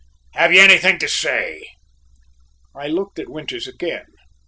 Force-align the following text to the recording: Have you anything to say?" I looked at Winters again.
Have 0.31 0.51
you 0.51 0.59
anything 0.61 0.97
to 0.97 1.07
say?" 1.07 1.73
I 2.73 2.87
looked 2.87 3.19
at 3.19 3.29
Winters 3.29 3.67
again. 3.67 4.07